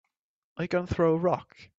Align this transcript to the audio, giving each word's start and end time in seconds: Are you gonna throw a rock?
Are 0.57 0.63
you 0.63 0.67
gonna 0.67 0.87
throw 0.87 1.13
a 1.13 1.17
rock? 1.19 1.55